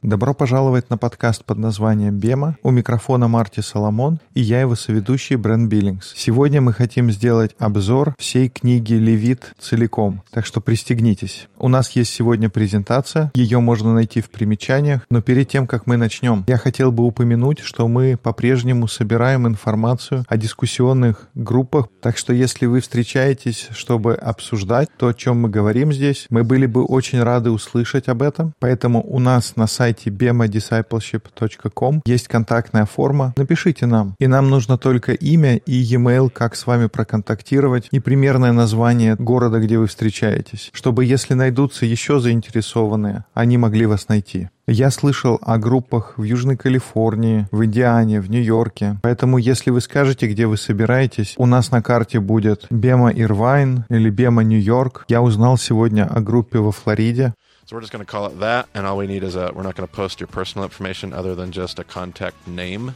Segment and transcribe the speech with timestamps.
[0.00, 2.56] Добро пожаловать на подкаст под названием «Бема».
[2.62, 6.14] У микрофона Марти Соломон и я его соведущий Брэн Биллингс.
[6.16, 11.48] Сегодня мы хотим сделать обзор всей книги «Левит» целиком, так что пристегнитесь.
[11.58, 15.98] У нас есть сегодня презентация, ее можно найти в примечаниях, но перед тем, как мы
[15.98, 22.32] начнем, я хотел бы упомянуть, что мы по-прежнему собираем информацию о дискуссионных группах, так что
[22.32, 27.22] если вы встречаетесь, чтобы обсуждать то, о чем мы говорим здесь, мы были бы очень
[27.22, 28.53] рады услышать об этом.
[28.58, 33.34] Поэтому у нас на сайте bemadiscipleship.com есть контактная форма.
[33.36, 34.14] Напишите нам.
[34.18, 39.60] И нам нужно только имя и e-mail, как с вами проконтактировать, и примерное название города,
[39.60, 44.48] где вы встречаетесь, чтобы если найдутся еще заинтересованные, они могли вас найти.
[44.66, 48.98] Я слышал о группах в Южной Калифорнии, в Индиане, в Нью-Йорке.
[49.02, 54.08] Поэтому, если вы скажете, где вы собираетесь, у нас на карте будет Бема Ирвайн или
[54.08, 55.04] Бема Нью-Йорк.
[55.08, 57.34] Я узнал сегодня о группе во Флориде.
[57.66, 59.50] So we're just going to call it that, and all we need is a.
[59.54, 62.94] We're not going to post your personal information other than just a contact name,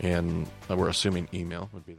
[0.00, 0.48] and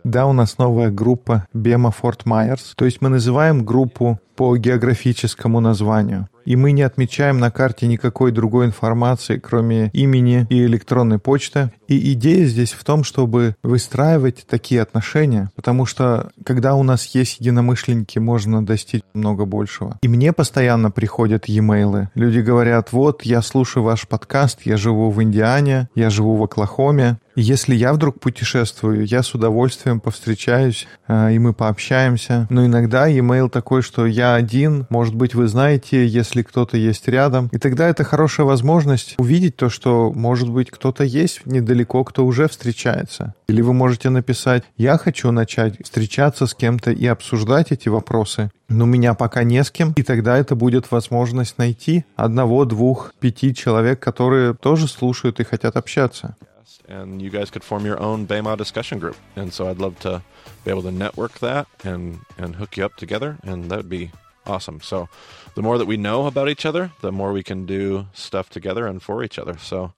[0.04, 2.74] Да, у нас новая группа Бема Форт Майерс.
[2.76, 6.28] То есть мы называем группу по географическому названию.
[6.46, 11.72] И мы не отмечаем на карте никакой другой информации, кроме имени и электронной почты.
[11.88, 17.40] И идея здесь в том, чтобы выстраивать такие отношения, потому что когда у нас есть
[17.40, 19.98] единомышленники, можно достичь много большего.
[20.04, 22.08] И мне постоянно приходят e-mail.
[22.14, 27.18] Люди говорят, вот, я слушаю ваш подкаст, я живу в Индиане, я живу в Оклахоме,
[27.36, 32.48] и если я вдруг путешествую, я с удовольствием повстречаюсь, э, и мы пообщаемся.
[32.50, 37.50] Но иногда e-mail такой, что я один, может быть, вы знаете, если кто-то есть рядом.
[37.52, 42.48] И тогда это хорошая возможность увидеть то, что, может быть, кто-то есть недалеко, кто уже
[42.48, 43.34] встречается.
[43.48, 48.52] Или вы можете написать, я хочу начать встречаться с кем-то и обсуждать эти вопросы.
[48.68, 53.54] Но меня пока не с кем, и тогда это будет возможность найти одного, двух, пяти
[53.54, 56.36] человек, которые тоже слушают и хотят общаться.
[56.88, 60.22] And you guys could form your own BEMA discussion group, and so I'd love to
[60.64, 64.12] be able to network that and and hook you up together, and that would be
[64.46, 64.82] awesome.
[64.82, 65.10] So,
[65.56, 68.86] the more that we know about each other, the more we can do stuff together
[68.86, 69.58] and for each other.
[69.58, 69.94] So,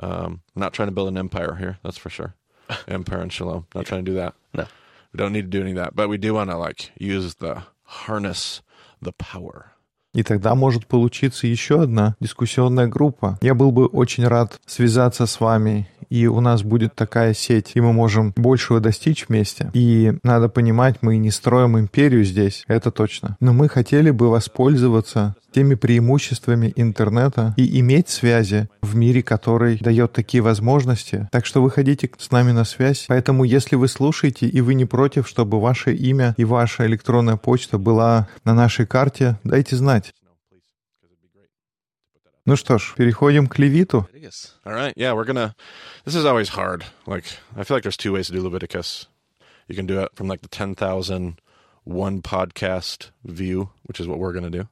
[0.00, 2.34] um, I'm not trying to build an empire here, that's for sure.
[2.88, 4.34] empire and shalom, not trying to do that.
[4.54, 4.66] No.
[5.12, 7.36] we don't need to do any of that, but we do want to like use
[7.36, 8.62] the harness
[9.00, 9.72] the power.
[10.14, 13.38] И тогда может получиться еще одна дискуссионная группа.
[13.40, 17.80] Я был бы очень рад связаться с вами, и у нас будет такая сеть, и
[17.80, 19.70] мы можем большего достичь вместе.
[19.72, 23.38] И надо понимать, мы не строим империю здесь, это точно.
[23.40, 30.12] Но мы хотели бы воспользоваться теми преимуществами интернета и иметь связи в мире, который дает
[30.12, 31.28] такие возможности.
[31.30, 33.06] Так что выходите с нами на связь.
[33.08, 37.78] Поэтому, если вы слушаете и вы не против, чтобы ваше имя и ваша электронная почта
[37.78, 40.12] была на нашей карте, дайте знать.
[42.44, 44.08] Ну что ж, переходим к Левиту.
[49.68, 51.36] You can do it from like the ten thousand
[51.84, 54.68] one podcast view, which is what we're gonna do,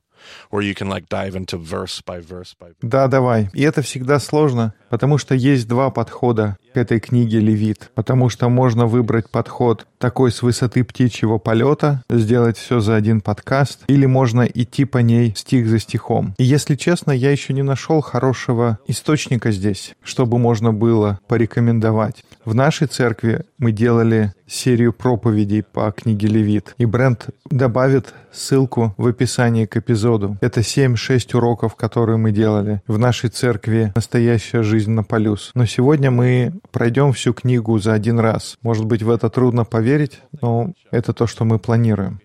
[2.82, 3.50] Да, давай.
[3.52, 7.90] И это всегда сложно, потому что есть два подхода к этой книге Левит.
[7.94, 13.80] Потому что можно выбрать подход такой с высоты птичьего полета, сделать все за один подкаст,
[13.86, 16.34] или можно идти по ней стих за стихом.
[16.38, 22.24] И если честно, я еще не нашел хорошего источника здесь, чтобы можно было порекомендовать.
[22.44, 29.06] В нашей церкви мы делали серию проповедей по книге Левит, и Брент добавит ссылку в
[29.06, 30.36] описании к эпизоду.
[30.40, 35.52] Это 7-6 уроков, которые мы делали в нашей церкви «Настоящая жизнь на полюс».
[35.54, 38.58] Но сегодня мы пройдем всю книгу за один раз.
[38.62, 42.20] Может быть, в это трудно поверить, но это то, что мы планируем.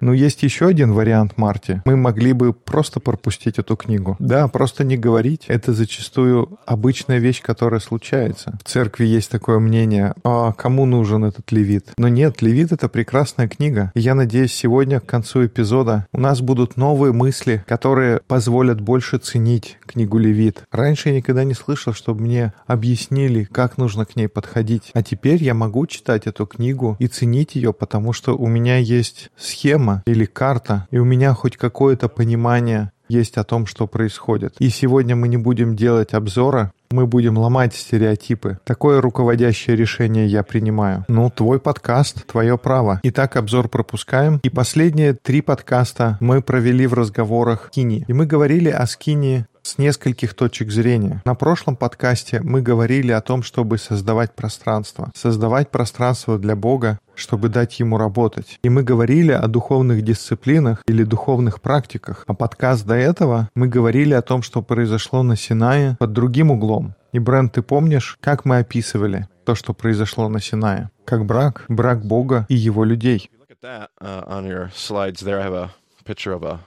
[0.00, 1.82] Но есть еще один вариант, Марти.
[1.84, 4.16] Мы могли бы просто пропустить эту книгу.
[4.20, 5.46] Да, просто не говорить.
[5.48, 8.58] Это зачастую обычная вещь, которая случается.
[8.62, 11.92] В церкви есть такое мнение, а кому нужен этот левит?
[11.98, 13.90] Но нет, левит— это прекрасная книга.
[13.94, 19.18] И я надеюсь, сегодня, к концу эпизода, у нас будут новые мысли, которые позволят больше
[19.18, 20.62] ценить книгу Левит.
[20.70, 24.90] Раньше я никогда не слышал, чтобы мне объяснили, как нужно к ней подходить.
[24.94, 29.30] А теперь я могу читать эту книгу и ценить ее, потому что у меня есть
[29.36, 34.54] схема или карта, и у меня хоть какое-то понимание есть о том, что происходит.
[34.58, 38.58] И сегодня мы не будем делать обзора, мы будем ломать стереотипы.
[38.64, 41.04] Такое руководящее решение я принимаю.
[41.08, 43.00] Ну, твой подкаст, твое право.
[43.04, 44.40] Итак, обзор пропускаем.
[44.42, 48.04] И последние три подкаста мы провели в разговорах скини.
[48.08, 51.22] И мы говорили о скине с нескольких точек зрения.
[51.24, 55.10] На прошлом подкасте мы говорили о том, чтобы создавать пространство.
[55.14, 58.58] Создавать пространство для Бога, чтобы дать Ему работать.
[58.62, 62.24] И мы говорили о духовных дисциплинах или духовных практиках.
[62.26, 66.94] А подкаст до этого мы говорили о том, что произошло на Синае под другим углом.
[67.12, 70.90] И, Брент, ты помнишь, как мы описывали то, что произошло на Синае?
[71.04, 73.30] Как брак, брак Бога и Его людей.
[73.62, 75.38] That uh, on your slides there.
[75.38, 75.70] I have a
[76.06, 76.60] picture of a,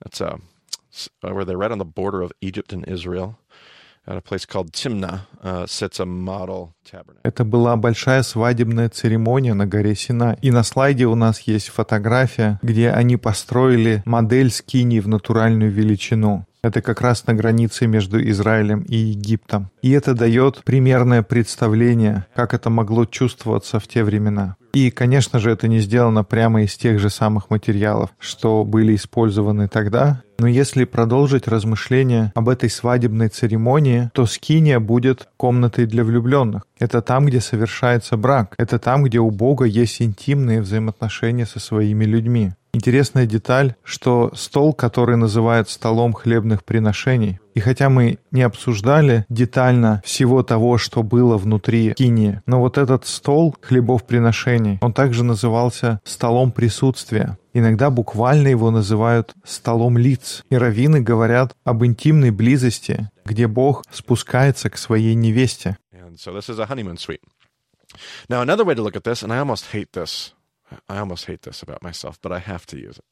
[0.00, 0.38] that's a,
[1.20, 3.38] where they're right on the border of Egypt and Israel.
[4.04, 7.20] At a place called Timnah uh, sits a model tabernacle.
[7.22, 10.36] Это была большая свадебная церемония на горе Синай.
[10.42, 16.44] И на слайде у нас есть фотография, где они построили модель скинии в натуральную величину.
[16.64, 19.70] Это как раз на границе между Израилем и Египтом.
[19.82, 24.54] И это дает примерное представление, как это могло чувствоваться в те времена.
[24.72, 29.66] И, конечно же, это не сделано прямо из тех же самых материалов, что были использованы
[29.66, 30.22] тогда.
[30.38, 36.62] Но если продолжить размышления об этой свадебной церемонии, то скиния будет комнатой для влюбленных.
[36.78, 38.54] Это там, где совершается брак.
[38.56, 42.52] Это там, где у Бога есть интимные взаимоотношения со своими людьми.
[42.74, 50.00] Интересная деталь, что стол, который называют столом хлебных приношений, и хотя мы не обсуждали детально
[50.06, 56.00] всего того, что было внутри кинии, но вот этот стол хлебов приношений, он также назывался
[56.04, 57.36] столом присутствия.
[57.52, 60.42] Иногда буквально его называют столом лиц.
[60.48, 65.76] И раввины говорят об интимной близости, где Бог спускается к своей невесте.
[65.92, 67.20] And so this is a honeymoon suite.
[68.30, 70.32] Now, another way to look at this, and I almost hate this.
[70.88, 73.04] I almost hate this about myself, but I have to use it.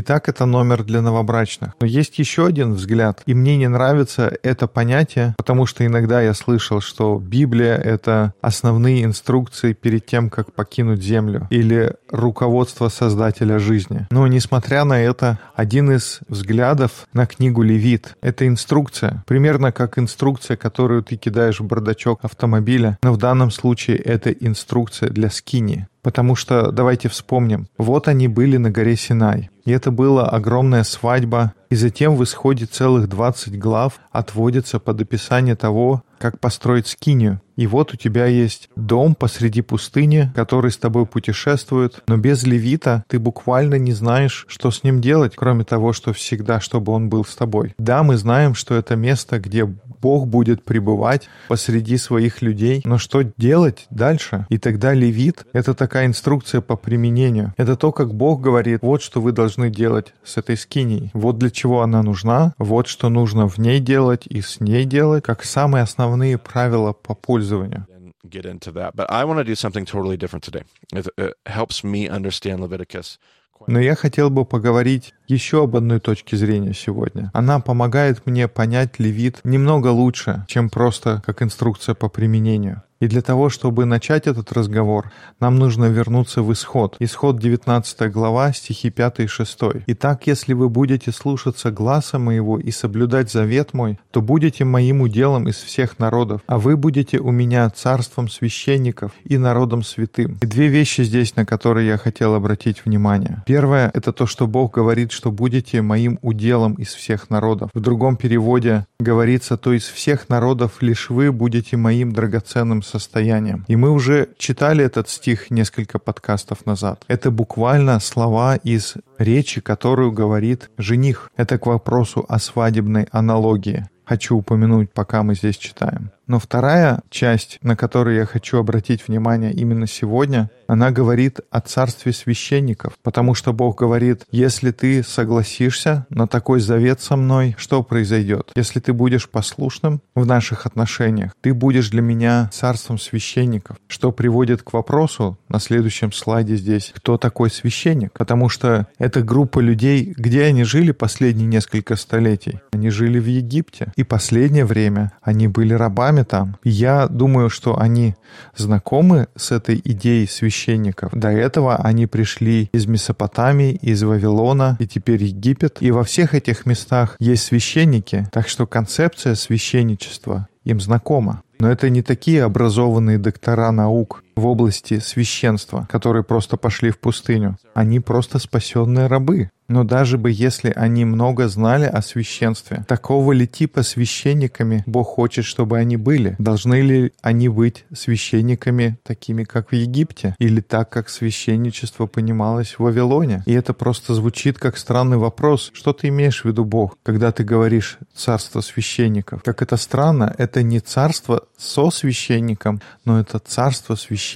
[0.00, 1.72] Итак, это номер для новобрачных.
[1.80, 6.34] Но есть еще один взгляд, и мне не нравится это понятие, потому что иногда я
[6.34, 14.06] слышал, что Библия— это основные инструкции перед тем, как покинуть землю, или руководство Создателя жизни.
[14.12, 20.56] Но, несмотря на это, один из взглядов на книгу Левит— это инструкция, примерно как инструкция,
[20.56, 25.88] которую ты кидаешь в бардачок автомобиля, но в данном случае это инструкция для скини.
[26.08, 29.50] Потому что, давайте вспомним, вот они были на горе Синай.
[29.68, 35.56] И это была огромная свадьба, и затем в исходе целых 20 глав отводится под описание
[35.56, 37.40] того, как построить скинию.
[37.56, 43.04] И вот у тебя есть дом посреди пустыни, который с тобой путешествует, но без левита
[43.08, 47.24] ты буквально не знаешь, что с ним делать, кроме того, что всегда, чтобы он был
[47.24, 47.74] с тобой.
[47.78, 53.22] Да, мы знаем, что это место, где Бог будет пребывать посреди своих людей, но что
[53.36, 54.46] делать дальше?
[54.48, 57.54] И тогда левит— это такая инструкция по применению.
[57.56, 61.50] Это то, как Бог говорит, вот что вы должны делать с этой скинией, вот для
[61.50, 65.82] чего она нужна, вот что нужно в ней делать и с ней делать, как самые
[65.82, 67.86] основные правила по пользованию.
[68.24, 68.94] Get into that.
[68.94, 70.64] But I want to do something totally different today.
[70.92, 73.18] It, it helps me understand Leviticus.
[73.66, 77.30] Но я хотел бы поговорить еще об одной точке зрения сегодня.
[77.34, 82.82] Она помогает мне понять левит немного лучше, чем просто как инструкция по применению.
[83.00, 86.96] И для того, чтобы начать этот разговор, нам нужно вернуться в Исход.
[86.98, 89.58] Исход 19 глава, стихи 5 и 6.
[89.86, 95.48] «Итак, если вы будете слушаться гласа моего и соблюдать завет мой, то будете моим уделом
[95.48, 100.38] из всех народов, а вы будете у меня царством священников и народом святым».
[100.42, 103.44] И две вещи здесь, на которые я хотел обратить внимание.
[103.46, 107.70] Первое— это то, что Бог говорит, что будете моим уделом из всех народов.
[107.74, 113.64] В другом переводе говорится, то из всех народов лишь вы будете моим драгоценным состоянием.
[113.68, 117.04] И мы уже читали этот стих несколько подкастов назад.
[117.08, 121.30] Это буквально слова из речи, которую говорит жених.
[121.36, 123.88] Это к вопросу о свадебной аналогии.
[124.04, 126.10] Хочу упомянуть, пока мы здесь читаем.
[126.28, 132.12] Но вторая часть, на которую я хочу обратить внимание именно сегодня, она говорит о царстве
[132.12, 138.52] священников, потому что Бог говорит, если ты согласишься на такой завет со мной, что произойдет?
[138.54, 144.62] Если ты будешь послушным в наших отношениях, ты будешь для меня царством священников, что приводит
[144.62, 148.12] к вопросу на следующем слайде здесь, кто такой священник?
[148.12, 152.60] Потому что это группа людей, где они жили последние несколько столетий?
[152.72, 156.56] Они жили в Египте, и последнее время они были рабами там.
[156.64, 158.14] Я думаю, что они
[158.56, 161.12] знакомы с этой идеей священников.
[161.12, 165.78] До этого они пришли из Месопотамии, из Вавилона, и теперь Египет.
[165.80, 171.42] И во всех этих местах есть священники, так что концепция священничества им знакома.
[171.60, 177.58] Но это не такие образованные доктора наук, в области священства, которые просто пошли в пустыню.
[177.74, 179.50] Они просто спасенные рабы.
[179.68, 185.44] Но даже бы если они много знали о священстве, такого ли типа священниками Бог хочет,
[185.44, 186.36] чтобы они были?
[186.38, 190.34] Должны ли они быть священниками такими, как в Египте?
[190.38, 193.42] Или так, как священничество понималось в Вавилоне?
[193.44, 195.70] И это просто звучит как странный вопрос.
[195.74, 199.42] Что ты имеешь в виду, Бог, когда ты говоришь «царство священников»?
[199.42, 204.27] Как это странно, это не царство со священником, но это царство священников.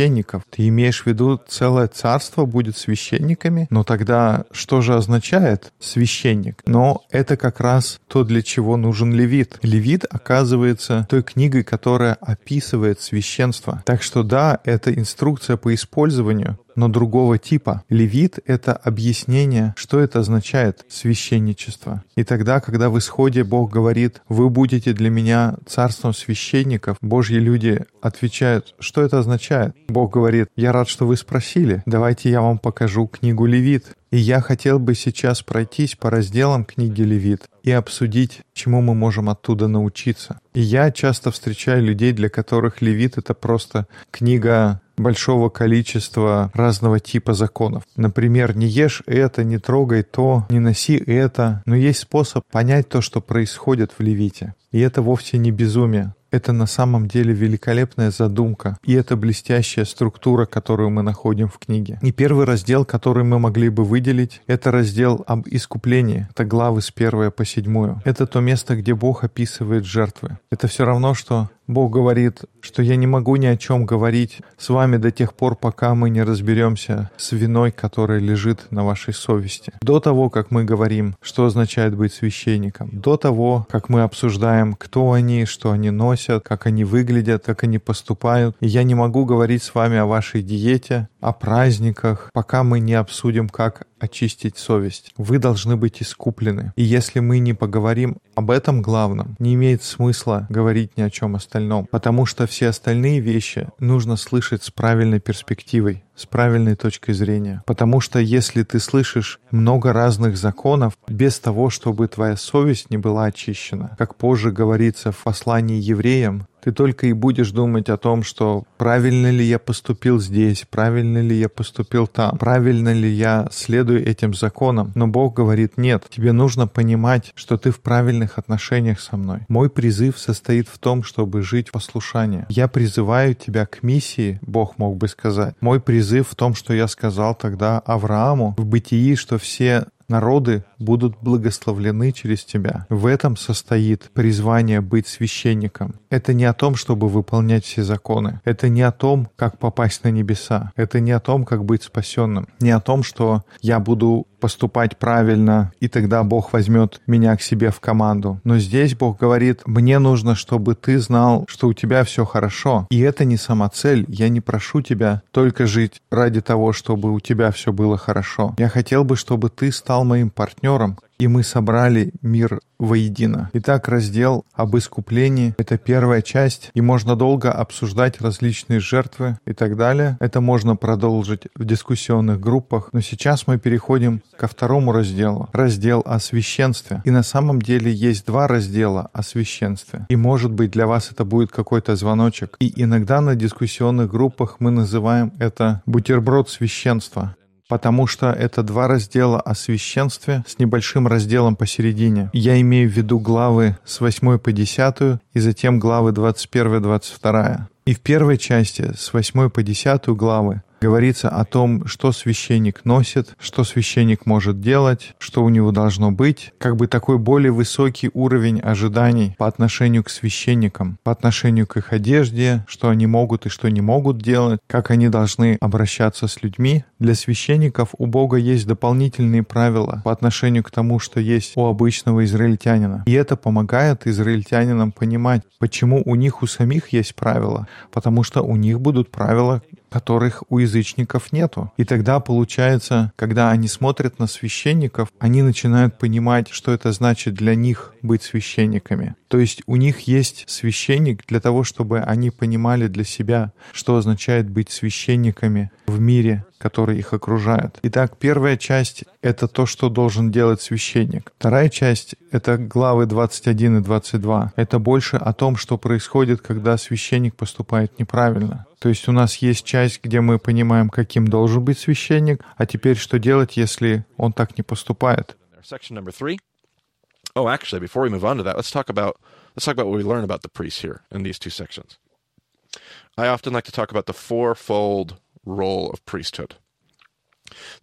[0.50, 3.66] Ты имеешь в виду целое царство будет священниками?
[3.70, 9.58] Но тогда что же означает священник, но это как раз то, для чего нужен левит.
[9.62, 13.82] Левит оказывается той книгой, которая описывает священство.
[13.84, 17.82] Так что да, это инструкция по использованию, но другого типа.
[17.88, 22.02] Левит— это объяснение, что это означает священничество.
[22.16, 27.84] И тогда, когда в исходе Бог говорит, «Вы будете для меня царством священников», Божьи люди
[28.00, 29.74] отвечают, что это означает?
[29.88, 31.82] Бог говорит, «Я рад, что вы спросили.
[31.86, 33.96] Давайте я вам покажу книгу Левит».
[34.12, 39.30] И я хотел бы сейчас пройтись по разделам книги Левит и обсудить, чему мы можем
[39.30, 40.38] оттуда научиться.
[40.52, 47.34] И я часто встречаю людей, для которых Левит— это просто книга большого количества разного типа
[47.34, 47.84] законов.
[47.96, 51.62] Например, не ешь это, не трогай то, не носи это.
[51.66, 54.54] Но есть способ понять то, что происходит в Левите.
[54.70, 56.14] И это вовсе не безумие.
[56.32, 61.98] Это на самом деле великолепная задумка, и это блестящая структура, которую мы находим в книге.
[62.00, 66.26] И первый раздел, который мы могли бы выделить, это раздел об искуплении.
[66.30, 68.00] Это главы с первой по седьмую.
[68.06, 70.38] Это то место, где Бог описывает жертвы.
[70.50, 74.68] Это все равно, что Бог говорит, что я не могу ни о чем говорить с
[74.68, 79.72] вами до тех пор, пока мы не разберемся с виной, которая лежит на вашей совести.
[79.80, 85.12] До того, как мы говорим, что означает быть священником, до того, как мы обсуждаем, кто
[85.12, 88.56] они, что они носят, как они выглядят, как они поступают.
[88.60, 92.94] И я не могу говорить с вами о вашей диете, о праздниках, пока мы не
[92.94, 95.12] обсудим, как очистить совесть.
[95.16, 96.72] Вы должны быть искуплены.
[96.74, 101.36] И если мы не поговорим об этом главном, не имеет смысла говорить ни о чем
[101.36, 107.62] остальном, потому что все остальные вещи нужно слышать с правильной перспективой, с правильной точкой зрения.
[107.64, 113.26] Потому что если ты слышишь много разных законов без того, чтобы твоя совесть не была
[113.26, 118.64] очищена, как позже говорится в послании евреям, ты только и будешь думать о том, что
[118.78, 124.32] правильно ли я поступил здесь, правильно ли я поступил там, правильно ли я следую этим
[124.32, 124.92] законам.
[124.94, 129.40] Но Бог говорит, нет, тебе нужно понимать, что ты в правильных отношениях со мной.
[129.48, 132.46] Мой призыв состоит в том, чтобы жить в послушании.
[132.48, 135.56] Я призываю тебя к миссии, Бог мог бы сказать.
[135.60, 141.16] Мой призыв в том, что я сказал тогда Аврааму в бытии, что все народы будут
[141.20, 142.86] благословлены через тебя.
[142.88, 145.94] В этом состоит призвание быть священником.
[146.10, 148.40] Это не о том, чтобы выполнять все законы.
[148.44, 150.70] Это не о том, как попасть на небеса.
[150.76, 152.46] Это не о том, как быть спасенным.
[152.60, 157.70] Не о том, что я буду поступать правильно, и тогда Бог возьмет меня к себе
[157.70, 158.40] в команду.
[158.42, 162.88] Но здесь Бог говорит, мне нужно, чтобы ты знал, что у тебя все хорошо.
[162.90, 164.04] И это не сама цель.
[164.08, 168.54] Я не прошу тебя только жить ради того, чтобы у тебя все было хорошо.
[168.58, 173.48] Я хотел бы, чтобы ты стал моим партнером, и мы собрали мир воедино.
[173.52, 179.76] Итак, раздел об искуплении— это первая часть, и можно долго обсуждать различные жертвы и так
[179.76, 180.16] далее.
[180.18, 186.18] Это можно продолжить в дискуссионных группах, но сейчас мы переходим ко второму разделу, раздел о
[186.18, 187.02] священстве.
[187.04, 190.06] И на самом деле есть два раздела о священстве.
[190.08, 192.56] И может быть для вас это будет какой-то звоночек.
[192.58, 197.36] И иногда на дискуссионных группах мы называем это бутерброд священства
[197.72, 202.28] потому что это два раздела о священстве с небольшим разделом посередине.
[202.34, 207.60] Я имею в виду главы с 8 по 10 и затем главы 21-22.
[207.86, 213.36] И в первой части с 8 по 10 главы говорится о том, что священник носит,
[213.38, 218.58] что священник может делать, что у него должно быть, как бы такой более высокий уровень
[218.58, 223.70] ожиданий по отношению к священникам, по отношению к их одежде, что они могут и что
[223.70, 226.84] не могут делать, как они должны обращаться с людьми.
[226.98, 232.24] Для священников у Бога есть дополнительные правила по отношению к тому, что есть у обычного
[232.24, 233.04] израильтянина.
[233.06, 238.56] И это помогает израильтянинам понимать, почему у них у самих есть правила, потому что у
[238.56, 239.62] них будут правила,
[239.92, 241.70] которых у язычников нету.
[241.76, 247.54] И тогда получается, когда они смотрят на священников, они начинают понимать, что это значит для
[247.54, 249.14] них быть священниками.
[249.28, 254.48] То есть у них есть священник для того, чтобы они понимали для себя, что означает
[254.48, 257.78] быть священниками в мире, который их окружает.
[257.82, 261.32] Итак, первая часть— это то, что должен делать священник.
[261.38, 264.52] Вторая часть— это главы 21 и 22.
[264.56, 268.66] Это больше о том, что происходит, когда священник поступает неправильно.
[268.82, 272.96] То есть у нас есть часть, где мы понимаем, каким должен быть священник, а теперь
[272.96, 275.36] что делать, если он так не поступает?
[275.54, 275.92] Oh.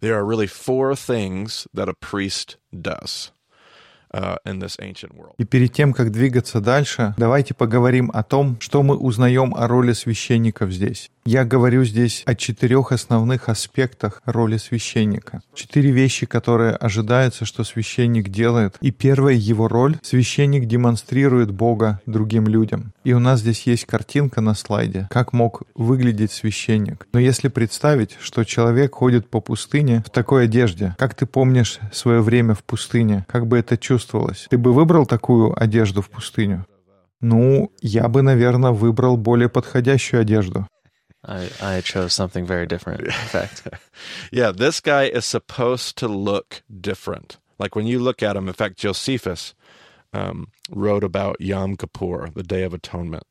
[0.00, 3.32] There are really four things that a priest does.
[5.38, 9.92] И перед тем, как двигаться дальше, давайте поговорим о том, что мы узнаем о роли
[9.92, 11.10] священников здесь.
[11.24, 15.42] Я говорю здесь о четырех основных аспектах роли священника.
[15.54, 18.76] Четыре вещи, которые ожидается, что священник делает.
[18.80, 22.92] И первая его роль— священник демонстрирует Бога другим людям.
[23.04, 27.06] И у нас здесь есть картинка на слайде, как мог выглядеть священник.
[27.12, 32.22] Но если представить, что человек ходит по пустыне в такой одежде, как ты помнишь свое
[32.22, 34.46] время в пустыне, как бы это чувствовалось?
[34.50, 36.66] Ты бы выбрал такую одежду в пустыню?
[37.20, 40.66] Ну, я бы, наверное, выбрал более подходящую одежду.
[41.22, 43.64] I, I chose something very different, in fact.
[44.32, 47.36] yeah, this guy is supposed to look different.
[47.58, 49.54] Like when you look at him, in fact, Josephus
[50.14, 53.24] um, wrote about Yom Kippur, the Day of Atonement.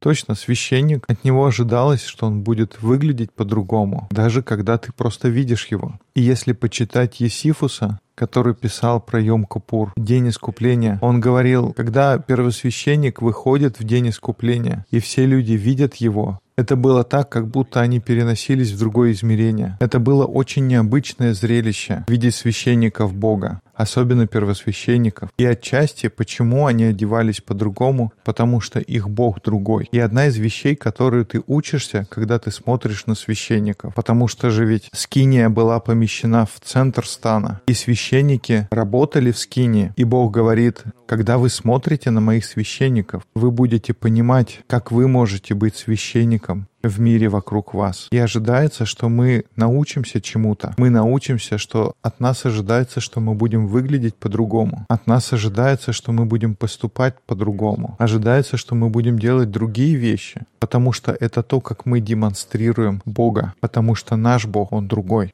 [0.00, 5.66] Точно, священник, от него ожидалось, что он будет выглядеть по-другому, даже когда ты просто видишь
[5.66, 5.98] его.
[6.14, 10.98] И если почитать Есифуса, который писал про Йом-Купур, День Искупления.
[11.02, 17.04] Он говорил, когда первосвященник выходит в День Искупления, и все люди видят его, это было
[17.04, 19.76] так, как будто они переносились в другое измерение.
[19.78, 25.30] Это было очень необычное зрелище видеть священников Бога особенно первосвященников.
[25.38, 29.88] И отчасти, почему они одевались по-другому, потому что их Бог другой.
[29.92, 34.66] И одна из вещей, которую ты учишься, когда ты смотришь на священников, потому что же
[34.66, 40.82] ведь скиния была помещена в центр стана, и священники работали в скинии, и Бог говорит,
[41.06, 47.00] когда вы смотрите на моих священников, вы будете понимать, как вы можете быть священником, в
[47.00, 48.08] мире вокруг вас.
[48.10, 50.74] И ожидается, что мы научимся чему-то.
[50.78, 54.86] Мы научимся, что от нас ожидается, что мы будем выглядеть по-другому.
[54.88, 57.96] От нас ожидается, что мы будем поступать по-другому.
[57.98, 63.54] Ожидается, что мы будем делать другие вещи, потому что это то, как мы демонстрируем Бога,
[63.60, 65.32] потому что наш Бог, Он другой.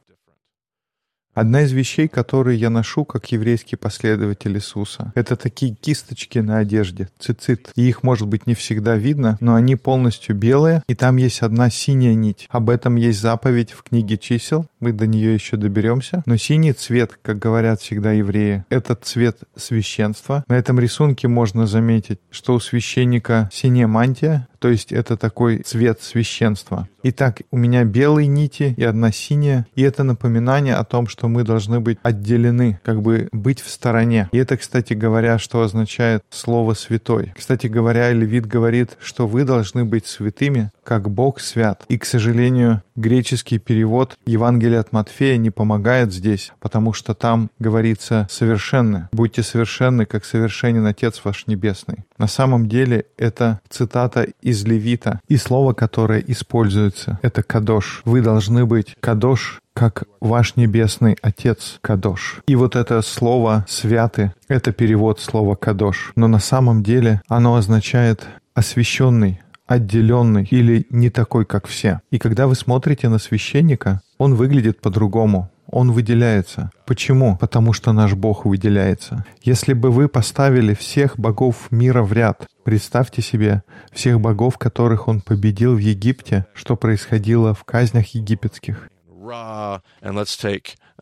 [1.35, 7.09] Одна из вещей, которые я ношу как еврейский последователь Иисуса, это такие кисточки на одежде,
[7.19, 7.73] цицит.
[7.75, 11.71] И их, может быть, не всегда видно, но они полностью белые, и там есть одна
[11.71, 12.47] синяя нить.
[12.51, 16.23] Об этом есть заповедь в книге чисел, мы до нее еще доберемся.
[16.27, 20.45] Но синий цвет, как говорят всегда евреи, это цвет священства.
[20.47, 26.03] На этом рисунке можно заметить, что у священника синяя мантия, то есть это такой цвет
[26.03, 26.89] священства.
[27.03, 31.45] Итак, у меня белые нити и одна синяя, и это напоминание о том, что мы
[31.45, 34.29] должны быть отделены, как бы быть в стороне.
[34.33, 37.35] И это, кстати говоря, что означает слово «святой».
[37.37, 41.85] Кстати говоря, Левит говорит, что вы должны быть святыми, как Бог свят.
[41.89, 48.29] И, к сожалению, греческий перевод Евангелия от Матфея не помогает здесь, потому что там говорится
[48.31, 49.09] «совершенны».
[49.13, 52.05] «Будьте совершенны, как совершенен Отец ваш Небесный».
[52.19, 58.03] На самом деле это цитата из Левита, и слово, которое используется, это «кадош».
[58.05, 62.41] Вы должны быть «кадош», как ваш небесный Отец Кадош.
[62.47, 66.13] И вот это слово «святы»— это перевод слова «кадош».
[66.15, 69.41] Но на самом деле оно означает «освященный»,
[69.75, 72.01] отделенный или не такой, как все.
[72.11, 76.71] И когда вы смотрите на священника, он выглядит по-другому он выделяется.
[76.87, 77.37] Почему?
[77.37, 79.25] Потому что наш Бог выделяется.
[79.43, 85.21] Если бы вы поставили всех богов мира в ряд, представьте себе всех богов, которых он
[85.21, 88.89] победил в Египте, что происходило в казнях египетских.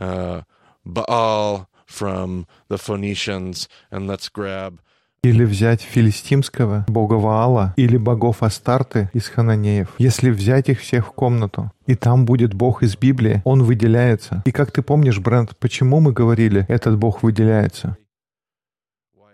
[0.00, 4.80] uh, from the Phoenicians, and let's grab
[5.24, 9.94] или взять филистимского бога Ваала или богов Астарты из Хананеев.
[9.98, 14.42] Если взять их всех в комнату, и там будет бог из Библии, он выделяется.
[14.44, 17.96] И как ты помнишь, Брент, почему мы говорили, этот бог выделяется?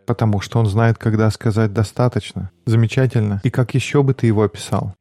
[0.07, 2.51] Потому что он знает, когда сказать «достаточно».
[2.66, 3.40] Замечательно.
[3.44, 4.94] И как еще бы ты его описал?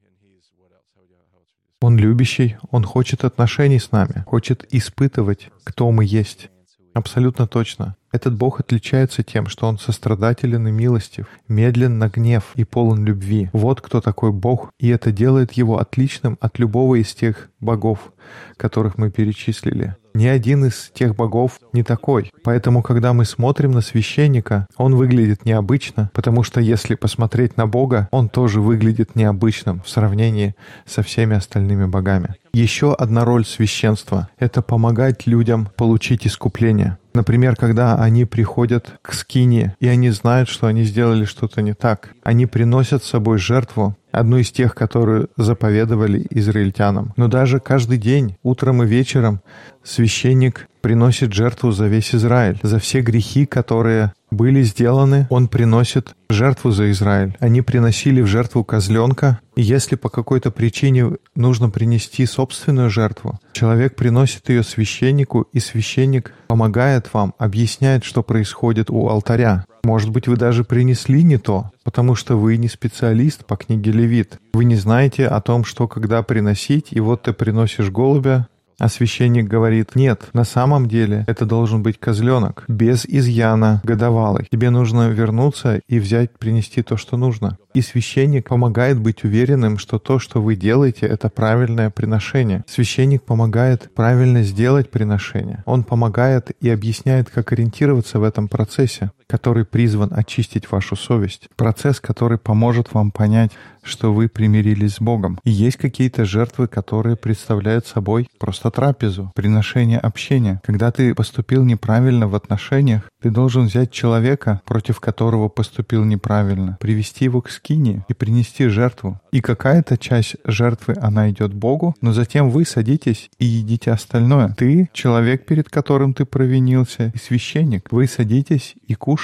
[1.81, 6.49] Он любящий, он хочет отношений с нами, хочет испытывать, кто мы есть.
[6.97, 7.95] Абсолютно точно.
[8.11, 13.51] Этот Бог отличается тем, что Он сострадателен и милостив, медлен на гнев и полон любви.
[13.53, 18.11] Вот кто такой Бог, и это делает Его отличным от любого из тех богов,
[18.57, 19.95] которых мы перечислили.
[20.17, 22.31] Ни один из тех богов не такой.
[22.43, 28.07] Поэтому, когда мы смотрим на священника, он выглядит необычно, потому что если посмотреть на Бога,
[28.09, 30.55] он тоже выглядит необычным в сравнении
[30.87, 32.33] со всеми остальными богами.
[32.51, 36.97] Еще одна роль священства— это помогать людям получить искупление.
[37.17, 42.09] Например, когда они приходят к скине, и они знают, что они сделали что-то не так.
[42.21, 47.13] Они приносят с собой жертву, одну из тех, которые заповедовали израильтянам.
[47.17, 49.41] Но даже каждый день, утром и вечером,
[49.83, 56.71] священник приносит жертву за весь Израиль, за все грехи, которые были сделаны, он приносит жертву
[56.71, 57.35] за Израиль.
[57.39, 63.95] Они приносили в жертву козленка, и если по какой-то причине нужно принести собственную жертву, человек
[63.95, 69.65] приносит ее священнику, и священник помогает вам, объясняет, что происходит у алтаря.
[69.83, 74.39] Может быть, вы даже принесли не то, потому что вы не специалист по книге Левит.
[74.53, 78.47] Вы не знаете о том, что когда приносить, и вот ты приносишь голубя,
[78.79, 84.47] а священник говорит, нет, на самом деле это должен быть козленок, без изъяна, годовалый.
[84.51, 87.57] Тебе нужно вернуться и взять, принести то, что нужно.
[87.73, 92.63] И священник помогает быть уверенным, что то, что вы делаете, это правильное приношение.
[92.67, 95.63] Священник помогает правильно сделать приношение.
[95.65, 101.49] Он помогает и объясняет, как ориентироваться в этом процессе, который призван очистить вашу совесть.
[101.55, 103.51] Процесс, который поможет вам понять,
[103.83, 105.39] что вы примирились с Богом.
[105.43, 110.61] И есть какие-то жертвы, которые представляют собой просто трапезу, приношение общения.
[110.63, 117.25] Когда ты поступил неправильно в отношениях, ты должен взять человека, против которого поступил неправильно, привести
[117.25, 119.19] его к скине и принести жертву.
[119.31, 124.53] И какая-то часть жертвы, она идет Богу, но затем вы садитесь и едите остальное.
[124.57, 127.91] Ты, человек, перед которым ты провинился, и священник.
[127.91, 129.16] Вы садитесь и кушаете.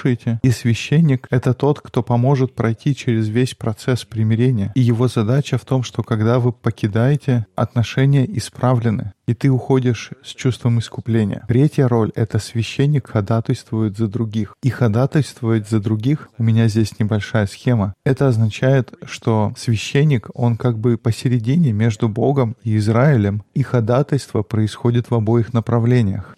[0.43, 4.71] И священник— это тот, кто поможет пройти через весь процесс примирения.
[4.75, 10.29] И его задача в том, что когда вы покидаете, отношения исправлены и ты уходишь с
[10.29, 11.45] чувством искупления.
[11.47, 14.55] Третья роль— это священник ходатайствует за других.
[14.61, 20.77] И ходатайствовать за других, у меня здесь небольшая схема, это означает, что священник, он как
[20.77, 26.35] бы посередине между Богом и Израилем, и ходатайство происходит в обоих направлениях.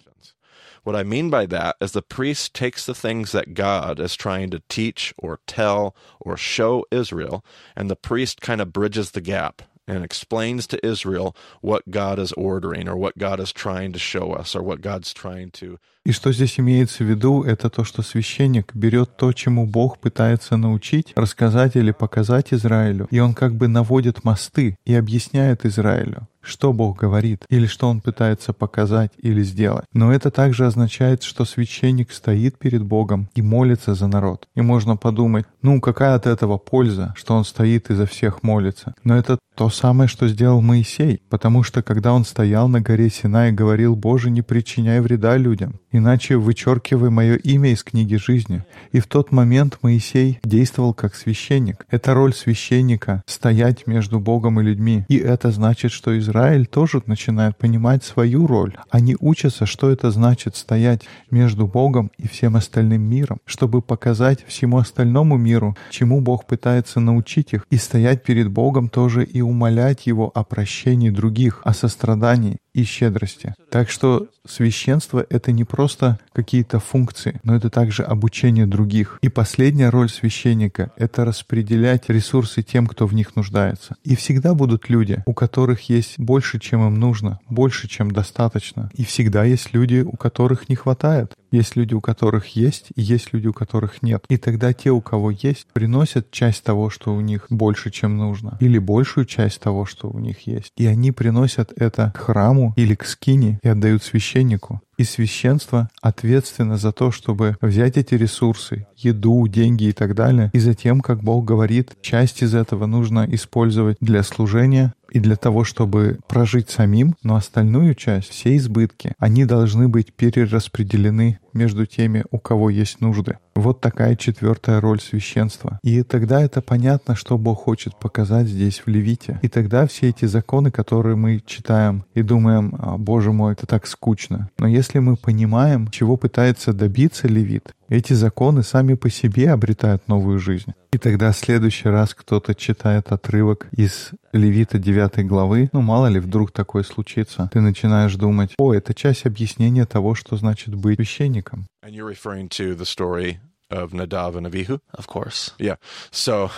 [0.85, 4.49] What I mean by that is the priest takes the things that God is trying
[4.51, 7.43] to teach or tell or show Israel,
[7.75, 12.31] and the priest kind of bridges the gap and explains to Israel what God is
[12.33, 16.13] ordering or what God is trying to show us or what God's trying to И
[16.13, 21.13] что здесь имеется в виду, это то, что священник берет то, чему Бог пытается научить,
[21.15, 26.98] рассказать или показать Израилю, и он как бы наводит мосты и объясняет Израилю Что Бог
[26.98, 29.84] говорит, или что Он пытается показать или сделать.
[29.92, 34.48] Но это также означает, что священник стоит перед Богом и молится за народ.
[34.54, 38.94] И можно подумать, ну какая от этого польза, что он стоит и за всех молится.
[39.04, 43.48] Но это то самое, что сделал Моисей, потому что когда он стоял на горе Сина
[43.48, 48.64] и говорил, «Боже, не причиняй вреда людям, иначе вычеркивай мое имя из книги жизни».
[48.92, 51.86] И в тот момент Моисей действовал как священник.
[51.90, 55.06] Это роль священника— стоять между Богом и людьми.
[55.08, 58.76] И это значит, что Израиль Израиль тоже начинает понимать свою роль.
[58.90, 64.76] Они учатся, что это значит стоять между Богом и всем остальным миром, чтобы показать всему
[64.76, 70.30] остальному миру, чему Бог пытается научить их, и стоять перед Богом тоже и умолять Его
[70.34, 73.54] о прощении других, о сострадании и щедрости.
[73.70, 79.18] Так что священство— это не просто какие-то функции, но это также обучение других.
[79.22, 83.96] И последняя роль священника— это распределять ресурсы тем, кто в них нуждается.
[84.04, 88.90] И всегда будут люди, у которых есть больше, чем им нужно, больше, чем достаточно.
[88.94, 91.32] И всегда есть люди, у которых не хватает.
[91.56, 94.26] Есть люди, у которых есть, и есть люди, у которых нет.
[94.28, 98.58] И тогда те, у кого есть, приносят часть того, что у них больше, чем нужно,
[98.60, 100.72] или большую часть того, что у них есть.
[100.76, 104.82] И они приносят это к храму или к скине и отдают священнику.
[104.98, 110.58] И священство ответственно за то, чтобы взять эти ресурсы, еду, деньги и так далее, и
[110.58, 116.18] затем, как Бог говорит, часть из этого нужно использовать для служения, и для того, чтобы
[116.28, 122.70] прожить самим, но остальную часть, все избытки, они должны быть перераспределены между теми, у кого
[122.70, 123.38] есть нужды.
[123.56, 125.80] Вот такая четвертая роль священства.
[125.82, 129.40] И тогда это понятно, что Бог хочет показать здесь в Левите.
[129.42, 133.86] И тогда все эти законы, которые мы читаем и думаем, «А, Боже мой, это так
[133.86, 134.50] скучно.
[134.58, 140.38] Но если мы понимаем, чего пытается добиться Левит, эти законы сами по себе обретают новую
[140.38, 140.72] жизнь.
[140.92, 146.18] И тогда в следующий раз кто-то читает отрывок из Левита 9 главы, ну мало ли
[146.18, 151.66] вдруг такое случится, ты начинаешь думать, о, это часть объяснения того, что значит быть священником.
[151.86, 153.38] And you're referring to the story
[153.70, 154.80] of Nadav and Avihu?
[154.94, 155.52] Of course.
[155.56, 155.76] Yeah.
[156.10, 156.50] So,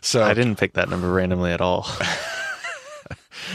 [0.00, 1.86] so I didn't pick that number randomly at all.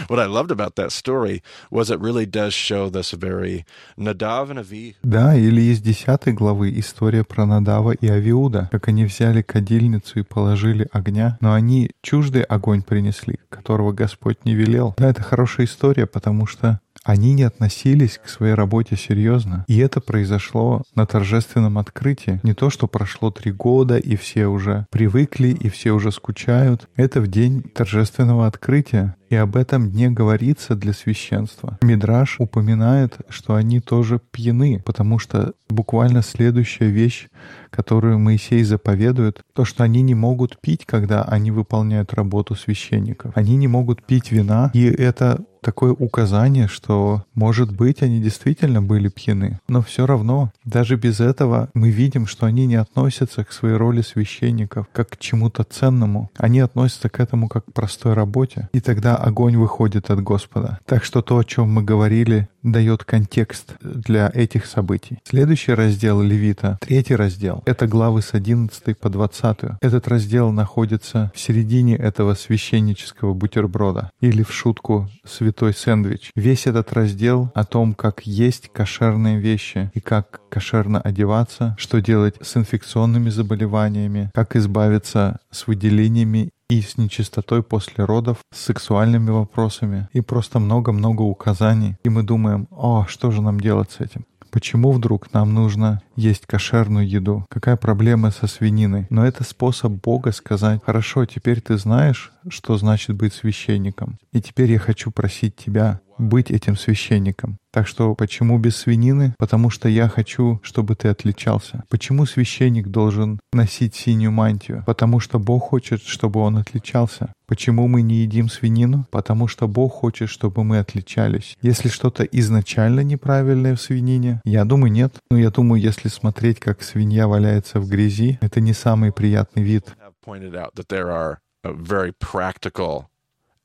[0.08, 3.66] what I loved about that story was it really does show this very
[3.98, 4.96] Nadav and Avihu.
[5.04, 10.24] Да, или из десятой главы история про Надава и Авиуда, как они взяли кадильницу и
[10.24, 14.94] положили огня, но они чуждый огонь принесли, которого Господь не велел.
[14.98, 19.64] Да, это хорошая история, потому что Они не относились к своей работе серьезно.
[19.70, 22.42] И это произошло на торжественном открытии.
[22.44, 26.90] Не то, что прошло три года, и все уже привыкли, и все уже скучают.
[26.98, 29.16] Это в день торжественного открытия.
[29.30, 31.78] И об этом дне говорится для священства.
[31.82, 37.28] Мидраш упоминает, что они тоже пьяны, потому что буквально следующая вещь,
[37.70, 43.34] которую Моисей заповедует, то, что они не могут пить, когда они выполняют работу священников.
[43.36, 49.10] Они не могут пить вина, и это такое указание, что, может быть, они действительно были
[49.10, 49.60] пьяны.
[49.68, 54.02] Но все равно, даже без этого, мы видим, что они не относятся к своей роли
[54.02, 56.32] священников как к чему-то ценному.
[56.38, 58.70] Они относятся к этому как к простой работе.
[58.72, 60.80] И тогда огонь выходит от Господа.
[60.86, 65.20] Так что то, о чем мы говорили, дает контекст для этих событий.
[65.24, 69.58] Следующий раздел Левита, третий раздел, это главы с 11 по 20.
[69.82, 76.32] Этот раздел находится в середине этого священнического бутерброда или в шутку святой сэндвич.
[76.36, 82.36] Весь этот раздел о том, как есть кошерные вещи и как кошерно одеваться, что делать
[82.42, 90.10] с инфекционными заболеваниями, как избавиться с выделениями и с нечистотой после родов, с сексуальными вопросами
[90.14, 91.96] и просто много-много указаний.
[92.04, 94.26] И мы думаем, о, что же нам делать с этим?
[94.52, 97.46] Почему вдруг нам нужно есть кошерную еду?
[97.50, 99.08] Какая проблема со свининой?
[99.10, 104.18] Но это способ Бога сказать, хорошо, теперь ты знаешь, что значит быть священником.
[104.32, 107.58] И теперь я хочу просить тебя быть этим священником.
[107.72, 109.36] Так что почему без свинины?
[109.38, 111.84] Потому что я хочу, чтобы ты отличался.
[111.90, 114.84] Почему священник должен носить синюю мантию?
[114.86, 117.34] Потому что Бог хочет, чтобы он отличался.
[117.46, 119.06] Почему мы не едим свинину?
[119.12, 121.56] Потому что Бог хочет, чтобы мы отличались.
[121.62, 125.16] Если что-то изначально неправильное в свинине, я думаю, нет.
[125.30, 129.86] Но я думаю, если смотреть, как свинья валяется в грязи, это не самый приятный вид.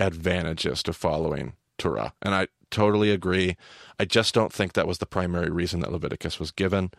[0.03, 2.13] advantages to following Torah.
[2.23, 3.57] And I totally agree.
[3.99, 6.91] I just don't think that was the primary reason that Leviticus was given.